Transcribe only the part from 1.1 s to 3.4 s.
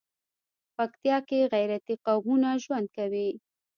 کې غيرتي قومونه ژوند کوي.